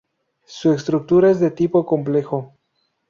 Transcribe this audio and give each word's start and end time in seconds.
Su 0.47 0.71
estructura 0.73 1.29
es 1.29 1.39
de 1.39 1.51
tipo 1.51 1.85
complejo. 1.85 2.53